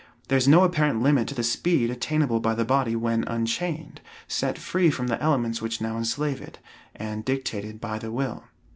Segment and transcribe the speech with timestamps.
[0.29, 4.57] There is no apparent limit to the speed attainable by the body when unchained, set
[4.57, 6.57] free from the elements which now enslave it,
[6.95, 8.45] and dictated by the will.